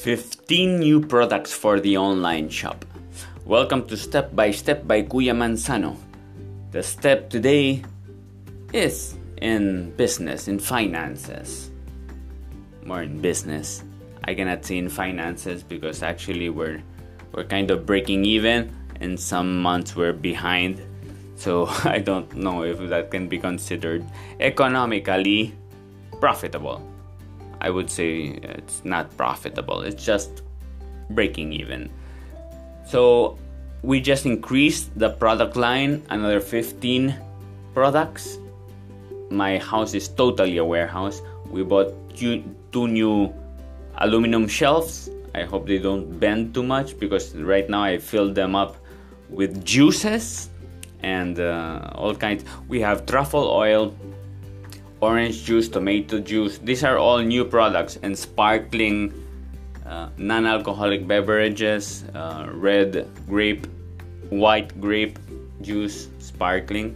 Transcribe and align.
15 0.00 0.78
new 0.78 0.98
products 0.98 1.52
for 1.52 1.78
the 1.78 1.98
online 1.98 2.48
shop. 2.48 2.86
Welcome 3.44 3.86
to 3.88 3.98
Step 3.98 4.34
by 4.34 4.50
Step 4.50 4.86
by 4.86 5.02
Kuya 5.02 5.36
Manzano. 5.36 5.94
The 6.70 6.82
step 6.82 7.28
today 7.28 7.84
is 8.72 9.14
in 9.42 9.92
business, 9.96 10.48
in 10.48 10.58
finances. 10.58 11.70
More 12.82 13.02
in 13.02 13.20
business. 13.20 13.84
I 14.24 14.32
cannot 14.32 14.64
say 14.64 14.78
in 14.78 14.88
finances 14.88 15.62
because 15.62 16.02
actually 16.02 16.48
we're 16.48 16.80
we're 17.32 17.44
kind 17.44 17.70
of 17.70 17.84
breaking 17.84 18.24
even 18.24 18.72
and 19.02 19.20
some 19.20 19.60
months 19.60 19.94
we're 19.94 20.14
behind. 20.14 20.80
So 21.36 21.66
I 21.84 21.98
don't 21.98 22.34
know 22.36 22.64
if 22.64 22.78
that 22.88 23.10
can 23.10 23.28
be 23.28 23.36
considered 23.36 24.02
economically 24.40 25.52
profitable. 26.20 26.89
I 27.60 27.70
would 27.70 27.90
say 27.90 28.38
it's 28.42 28.84
not 28.84 29.16
profitable. 29.16 29.82
It's 29.82 30.02
just 30.04 30.42
breaking 31.10 31.52
even. 31.52 31.90
So 32.86 33.38
we 33.82 34.00
just 34.00 34.26
increased 34.26 34.98
the 34.98 35.10
product 35.10 35.56
line 35.56 36.02
another 36.10 36.40
15 36.40 37.14
products. 37.74 38.38
My 39.30 39.58
house 39.58 39.94
is 39.94 40.08
totally 40.08 40.58
a 40.58 40.64
warehouse. 40.64 41.22
We 41.50 41.62
bought 41.62 41.92
two, 42.14 42.42
two 42.72 42.88
new 42.88 43.32
aluminum 43.98 44.48
shelves. 44.48 45.08
I 45.34 45.42
hope 45.44 45.66
they 45.66 45.78
don't 45.78 46.18
bend 46.18 46.54
too 46.54 46.62
much 46.62 46.98
because 46.98 47.34
right 47.36 47.68
now 47.68 47.84
I 47.84 47.98
filled 47.98 48.34
them 48.34 48.56
up 48.56 48.76
with 49.28 49.64
juices 49.64 50.50
and 51.02 51.38
uh, 51.38 51.90
all 51.94 52.14
kinds. 52.14 52.44
We 52.68 52.80
have 52.80 53.06
truffle 53.06 53.48
oil, 53.48 53.94
orange 55.00 55.44
juice, 55.44 55.68
tomato 55.68 56.20
juice. 56.20 56.58
These 56.58 56.84
are 56.84 56.98
all 56.98 57.18
new 57.18 57.44
products 57.44 57.98
and 58.02 58.16
sparkling 58.16 59.12
uh, 59.86 60.08
non 60.18 60.46
alcoholic 60.46 61.06
beverages, 61.06 62.04
uh, 62.14 62.48
red 62.52 63.08
grape, 63.26 63.66
white 64.30 64.80
grape 64.80 65.18
juice, 65.62 66.08
sparkling. 66.18 66.94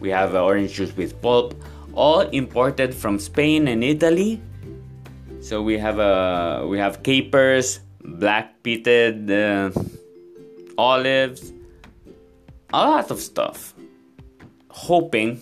We 0.00 0.10
have 0.10 0.34
uh, 0.34 0.44
orange 0.44 0.74
juice 0.74 0.94
with 0.96 1.20
pulp, 1.22 1.54
all 1.94 2.20
imported 2.20 2.94
from 2.94 3.18
Spain 3.18 3.68
and 3.68 3.82
Italy. 3.82 4.42
So 5.40 5.62
we 5.62 5.78
have 5.78 5.98
uh, 5.98 6.66
we 6.68 6.78
have 6.78 7.02
capers, 7.02 7.80
black 8.02 8.62
pitted 8.62 9.30
uh, 9.30 9.70
olives, 10.76 11.52
a 12.72 12.84
lot 12.84 13.10
of 13.10 13.20
stuff, 13.20 13.74
hoping 14.68 15.38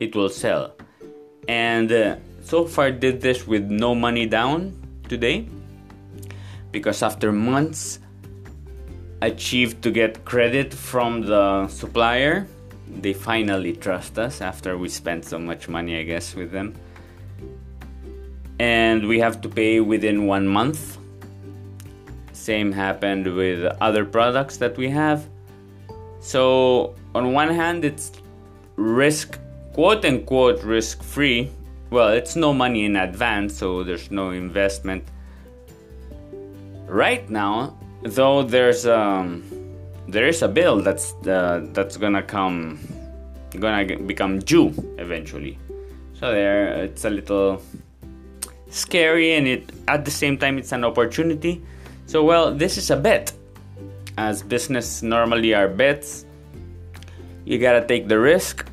it 0.00 0.14
will 0.14 0.28
sell 0.28 0.77
and 1.48 1.90
uh, 1.90 2.16
so 2.42 2.64
far 2.64 2.90
did 2.90 3.20
this 3.20 3.46
with 3.46 3.70
no 3.70 3.94
money 3.94 4.26
down 4.26 4.72
today. 5.08 5.48
Because 6.70 7.02
after 7.02 7.32
months 7.32 7.98
achieved 9.22 9.82
to 9.82 9.90
get 9.90 10.24
credit 10.24 10.72
from 10.72 11.22
the 11.22 11.66
supplier. 11.68 12.46
They 13.00 13.12
finally 13.12 13.74
trust 13.74 14.18
us 14.18 14.40
after 14.40 14.78
we 14.78 14.88
spent 14.88 15.24
so 15.24 15.38
much 15.38 15.68
money 15.68 15.98
i 15.98 16.02
guess 16.02 16.34
with 16.34 16.52
them. 16.52 16.74
And 18.58 19.06
we 19.06 19.18
have 19.20 19.40
to 19.42 19.48
pay 19.48 19.80
within 19.80 20.26
one 20.26 20.46
month. 20.46 20.98
Same 22.32 22.72
happened 22.72 23.34
with 23.34 23.64
other 23.80 24.04
products 24.04 24.56
that 24.58 24.76
we 24.76 24.88
have. 24.88 25.26
So 26.20 26.94
on 27.14 27.32
one 27.32 27.50
hand 27.50 27.84
it's 27.84 28.12
risk 28.76 29.38
quote 29.72 30.04
unquote 30.04 30.62
risk 30.62 31.02
free. 31.02 31.50
Well, 31.90 32.08
it's 32.08 32.36
no 32.36 32.52
money 32.52 32.84
in 32.84 32.96
advance, 32.96 33.56
so 33.56 33.82
there's 33.82 34.10
no 34.10 34.30
investment. 34.30 35.04
Right 36.86 37.28
now, 37.30 37.78
though, 38.02 38.42
there's 38.42 38.86
um, 38.86 39.42
there 40.06 40.26
is 40.26 40.42
a 40.42 40.48
bill 40.48 40.80
that's 40.80 41.14
uh, 41.26 41.66
that's 41.72 41.96
gonna 41.96 42.22
come, 42.22 42.78
gonna 43.58 43.96
become 43.98 44.38
due 44.40 44.72
eventually. 44.98 45.58
So 46.14 46.32
there, 46.32 46.84
it's 46.84 47.04
a 47.04 47.10
little 47.10 47.62
scary, 48.70 49.34
and 49.34 49.46
it 49.46 49.72
at 49.88 50.04
the 50.04 50.10
same 50.10 50.36
time 50.36 50.58
it's 50.58 50.72
an 50.72 50.84
opportunity. 50.84 51.62
So 52.06 52.24
well, 52.24 52.54
this 52.54 52.76
is 52.76 52.90
a 52.90 52.96
bet. 52.96 53.32
As 54.16 54.42
business 54.42 55.02
normally 55.02 55.54
are 55.54 55.68
bets, 55.68 56.26
you 57.44 57.58
gotta 57.58 57.86
take 57.86 58.08
the 58.08 58.18
risk 58.18 58.67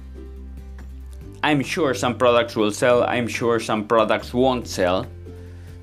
I'm 1.45 1.61
sure 1.61 1.94
some 1.94 2.17
products 2.17 2.56
will 2.56 2.72
sell, 2.72 3.03
I'm 3.03 3.28
sure 3.28 3.59
some 3.59 3.85
products 3.85 4.33
won't 4.33 4.67
sell. 4.67 5.06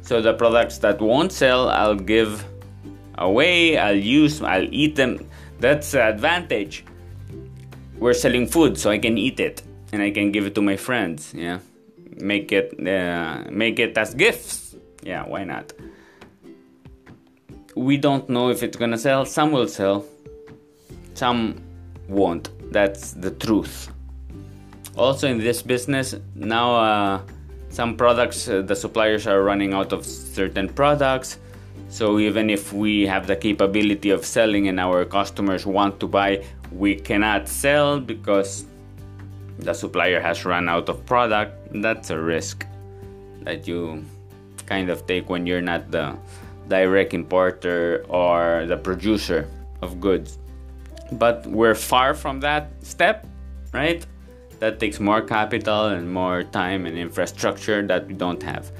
So 0.00 0.20
the 0.20 0.34
products 0.34 0.78
that 0.78 1.00
won't 1.00 1.30
sell, 1.30 1.68
I'll 1.68 1.94
give 1.94 2.44
away, 3.16 3.78
I'll 3.78 3.94
use, 3.94 4.42
I'll 4.42 4.66
eat 4.74 4.96
them. 4.96 5.24
That's 5.60 5.92
the 5.92 6.02
advantage. 6.02 6.84
We're 7.96 8.12
selling 8.12 8.48
food, 8.48 8.76
so 8.76 8.90
I 8.90 8.98
can 8.98 9.16
eat 9.16 9.38
it 9.38 9.62
and 9.92 10.02
I 10.02 10.10
can 10.10 10.32
give 10.32 10.46
it 10.46 10.56
to 10.56 10.62
my 10.62 10.76
friends. 10.76 11.32
Yeah, 11.32 11.60
make 12.16 12.50
it 12.50 12.74
uh, 12.84 13.44
make 13.48 13.78
it 13.78 13.96
as 13.96 14.14
gifts. 14.14 14.74
Yeah, 15.04 15.22
why 15.28 15.44
not? 15.44 15.72
We 17.76 17.98
don't 17.98 18.28
know 18.28 18.50
if 18.50 18.64
it's 18.64 18.76
gonna 18.76 18.98
sell. 18.98 19.24
Some 19.26 19.52
will 19.52 19.68
sell, 19.68 20.04
some 21.14 21.62
won't. 22.08 22.50
That's 22.72 23.12
the 23.12 23.30
truth 23.30 23.92
also 24.97 25.28
in 25.28 25.38
this 25.38 25.62
business 25.62 26.14
now 26.34 26.75
uh, 26.75 27.20
some 27.70 27.97
products 27.97 28.48
uh, 28.48 28.60
the 28.62 28.76
suppliers 28.76 29.26
are 29.26 29.42
running 29.42 29.72
out 29.72 29.92
of 29.92 30.04
certain 30.04 30.69
products. 30.69 31.38
So 31.88 32.19
even 32.19 32.48
if 32.48 32.72
we 32.72 33.06
have 33.06 33.26
the 33.26 33.36
capability 33.36 34.10
of 34.10 34.25
selling 34.25 34.69
and 34.69 34.80
our 34.80 35.04
customers 35.04 35.66
want 35.66 36.00
to 36.00 36.06
buy 36.06 36.44
we 36.70 36.94
cannot 36.94 37.48
sell 37.48 38.00
because 38.00 38.64
the 39.58 39.72
supplier 39.72 40.20
has 40.20 40.44
run 40.44 40.69
out 40.69 40.88
of 40.88 41.04
product. 41.06 41.56
That's 41.82 42.10
a 42.10 42.19
risk 42.19 42.66
that 43.42 43.66
you 43.69 44.04
kind 44.66 44.91
of 44.91 45.06
take 45.06 45.28
when 45.28 45.47
you're 45.47 45.62
not 45.62 45.91
the 45.91 46.16
direct 46.69 47.14
importer 47.14 48.04
or 48.09 48.66
the 48.66 48.76
producer 48.76 49.48
of 49.80 50.00
goods. 50.00 50.38
But 51.12 51.47
we're 51.47 51.74
far 51.74 52.14
from 52.14 52.41
that 52.41 52.72
step 52.82 53.26
right 53.72 54.04
that 54.62 54.78
takes 54.78 55.00
more 55.00 55.20
capital 55.20 55.86
and 55.86 56.14
more 56.14 56.44
time 56.44 56.86
and 56.86 56.96
infrastructure 56.96 57.84
that 57.84 58.06
we 58.06 58.14
don't 58.14 58.40
have. 58.44 58.70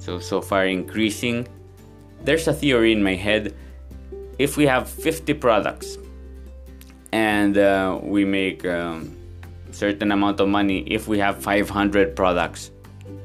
So, 0.00 0.18
so 0.18 0.42
far 0.42 0.66
increasing. 0.66 1.48
There's 2.24 2.46
a 2.46 2.52
theory 2.52 2.92
in 2.92 3.02
my 3.02 3.14
head. 3.14 3.56
If 4.38 4.58
we 4.58 4.66
have 4.66 4.86
50 4.86 5.32
products 5.34 5.96
and 7.10 7.56
uh, 7.56 7.98
we 8.02 8.26
make 8.26 8.64
a 8.64 8.84
um, 8.84 9.16
certain 9.70 10.12
amount 10.12 10.40
of 10.40 10.48
money, 10.48 10.80
if 10.80 11.08
we 11.08 11.18
have 11.20 11.42
500 11.42 12.14
products, 12.14 12.70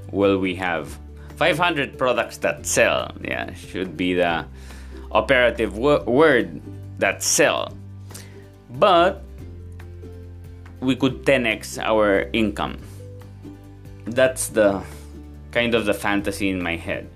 will 0.09 0.37
we 0.37 0.55
have 0.55 0.97
500 1.35 1.97
products 1.97 2.37
that 2.37 2.65
sell? 2.65 3.11
Yeah, 3.19 3.53
should 3.55 3.97
be 3.97 4.13
the 4.13 4.45
operative 5.11 5.73
w- 5.73 6.03
word 6.09 6.61
that 6.99 7.21
sell. 7.21 7.75
But 8.69 9.21
we 10.83 10.95
could 10.95 11.25
10x 11.25 11.81
our 11.81 12.29
income. 12.33 12.77
That's 14.05 14.49
the 14.49 14.83
kind 15.51 15.73
of 15.75 15.85
the 15.85 15.93
fantasy 15.93 16.49
in 16.49 16.61
my 16.61 16.75
head. 16.75 17.09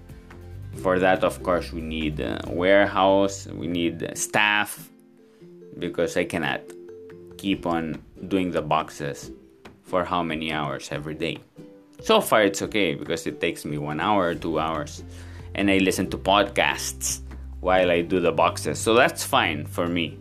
For 0.81 0.99
that, 0.99 1.23
of 1.23 1.41
course, 1.43 1.73
we 1.73 1.81
need 1.81 2.19
a 2.19 2.39
warehouse, 2.47 3.47
we 3.47 3.67
need 3.67 4.11
staff, 4.15 4.89
because 5.79 6.15
I 6.15 6.23
cannot 6.23 6.61
keep 7.37 7.65
on 7.65 8.01
doing 8.27 8.51
the 8.51 8.61
boxes 8.61 9.31
for 9.83 10.03
how 10.03 10.23
many 10.23 10.53
hours 10.53 10.89
every 10.91 11.15
day. 11.15 11.39
So 12.01 12.21
far, 12.21 12.43
it's 12.43 12.61
okay 12.61 12.93
because 12.93 13.25
it 13.25 13.41
takes 13.41 13.65
me 13.65 13.77
one 13.77 13.99
hour, 13.99 14.35
two 14.35 14.59
hours, 14.59 15.03
and 15.55 15.69
I 15.71 15.77
listen 15.79 16.09
to 16.11 16.17
podcasts 16.17 17.21
while 17.59 17.89
I 17.89 18.01
do 18.01 18.19
the 18.19 18.31
boxes. 18.31 18.79
So 18.79 18.93
that's 18.93 19.23
fine 19.23 19.65
for 19.65 19.87
me. 19.87 20.19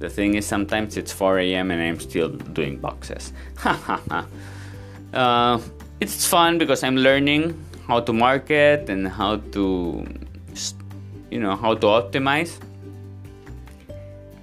The 0.00 0.08
thing 0.08 0.34
is, 0.34 0.46
sometimes 0.46 0.96
it's 0.96 1.12
4 1.12 1.38
a.m. 1.40 1.70
and 1.70 1.80
I'm 1.82 2.00
still 2.00 2.30
doing 2.30 2.78
boxes. 2.78 3.34
uh, 5.12 5.60
it's 6.00 6.26
fun 6.26 6.56
because 6.56 6.82
I'm 6.82 6.96
learning 6.96 7.52
how 7.86 8.00
to 8.00 8.12
market 8.12 8.88
and 8.88 9.06
how 9.06 9.36
to, 9.52 10.06
you 11.30 11.38
know, 11.38 11.54
how 11.54 11.74
to 11.74 11.86
optimize. 11.86 12.58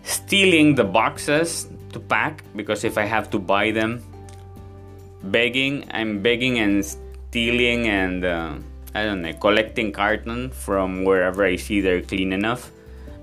Stealing 0.04 0.76
the 0.76 0.84
boxes 0.84 1.68
to 1.92 2.00
pack 2.00 2.44
because 2.56 2.84
if 2.84 3.00
I 3.00 3.06
have 3.06 3.32
to 3.32 3.40
buy 3.40 3.72
them, 3.72 4.04
begging, 5.24 5.90
I'm 5.90 6.22
begging 6.22 6.60
and 6.60 6.86
stealing 6.86 7.88
and 7.88 8.24
uh, 8.24 8.54
I 8.94 9.06
don't 9.06 9.24
know, 9.24 9.34
collecting 9.34 9.92
carton 9.92 10.52
from 10.52 11.04
wherever 11.04 11.44
I 11.44 11.56
see 11.56 11.82
they're 11.82 12.04
clean 12.04 12.32
enough. 12.32 12.70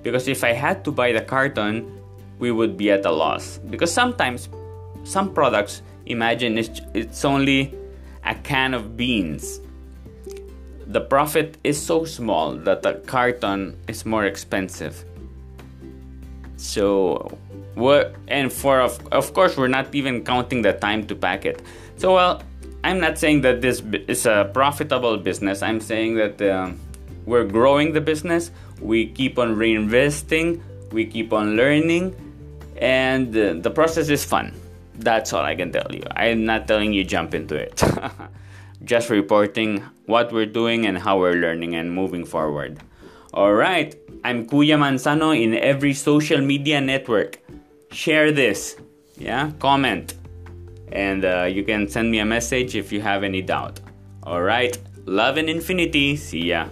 Because 0.02 0.26
if 0.26 0.42
I 0.42 0.52
had 0.52 0.84
to 0.84 0.90
buy 0.90 1.12
the 1.12 1.20
carton, 1.22 1.94
we 2.38 2.50
would 2.50 2.76
be 2.76 2.90
at 2.90 3.04
a 3.06 3.10
loss 3.10 3.58
because 3.70 3.92
sometimes 3.92 4.48
some 5.04 5.32
products 5.32 5.82
imagine 6.06 6.58
it's, 6.58 6.81
it's 6.94 7.25
only 7.25 7.75
a 8.25 8.34
can 8.34 8.75
of 8.75 8.96
beans 8.96 9.60
the 10.86 11.00
profit 11.00 11.56
is 11.64 11.81
so 11.81 12.04
small 12.04 12.52
that 12.52 12.82
the 12.82 12.94
carton 13.06 13.76
is 13.88 14.04
more 14.04 14.25
expensive. 14.25 15.04
So, 16.56 17.36
what 17.75 18.14
and 18.28 18.52
for 18.52 18.81
of, 18.81 19.00
of 19.12 19.34
course 19.34 19.56
we're 19.56 19.69
not 19.69 19.94
even 19.94 20.25
counting 20.25 20.62
the 20.62 20.72
time 20.72 21.06
to 21.08 21.14
pack 21.14 21.44
it. 21.44 21.62
So 21.96 22.14
well, 22.14 22.42
I'm 22.84 23.00
not 23.00 23.19
saying 23.19 23.40
that 23.42 23.60
this 23.60 23.82
is 24.08 24.26
a 24.26 24.50
profitable 24.52 25.16
business. 25.16 25.62
I'm 25.62 25.81
saying 25.81 26.16
that 26.16 26.40
um, 26.42 26.78
we're 27.26 27.44
growing 27.44 27.92
the 27.92 28.00
business. 28.00 28.50
We 28.81 29.06
keep 29.06 29.38
on 29.38 29.56
reinvesting. 29.56 30.60
We 30.92 31.06
keep 31.06 31.32
on 31.32 31.56
learning, 31.56 32.14
and 32.76 33.32
the 33.32 33.71
process 33.71 34.09
is 34.09 34.25
fun. 34.25 34.53
That's 34.97 35.32
all 35.32 35.43
I 35.43 35.55
can 35.55 35.73
tell 35.73 35.91
you. 35.91 36.03
I'm 36.15 36.44
not 36.44 36.69
telling 36.69 36.93
you 36.93 37.05
jump 37.05 37.35
into 37.35 37.56
it. 37.56 37.82
Just 38.85 39.11
reporting 39.11 39.82
what 40.06 40.32
we're 40.32 40.47
doing 40.47 40.87
and 40.87 40.99
how 40.99 41.19
we're 41.19 41.35
learning 41.35 41.75
and 41.75 41.93
moving 41.93 42.25
forward. 42.25 42.79
All 43.32 43.55
right, 43.55 43.97
I'm 44.23 44.47
Kuya 44.47 44.79
Manzano 44.79 45.35
in 45.35 45.55
every 45.55 45.94
social 45.94 46.41
media 46.41 46.81
network. 46.81 47.41
Share 47.91 48.31
this, 48.31 48.77
yeah, 49.17 49.50
comment, 49.59 50.15
and 50.93 51.25
uh, 51.25 51.44
you 51.50 51.65
can 51.65 51.88
send 51.88 52.11
me 52.11 52.19
a 52.20 52.25
message 52.25 52.77
if 52.77 52.93
you 52.93 53.00
have 53.00 53.25
any 53.25 53.43
doubt. 53.43 53.81
All 54.23 54.43
right, 54.43 54.79
love 55.06 55.37
and 55.37 55.49
infinity. 55.49 56.17
See 56.17 56.50
ya. 56.50 56.69